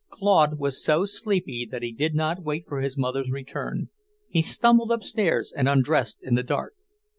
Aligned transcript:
Claude 0.09 0.57
was 0.57 0.83
so 0.83 1.05
sleepy 1.05 1.63
that 1.69 1.83
he 1.83 1.91
did 1.91 2.15
not 2.15 2.41
wait 2.41 2.65
for 2.67 2.81
his 2.81 2.97
mother's 2.97 3.29
return. 3.29 3.89
He 4.29 4.41
stumbled 4.41 4.91
upstairs 4.91 5.53
and 5.55 5.69
undressed 5.69 6.17
in 6.23 6.33
the 6.33 6.41
dark. 6.41 6.73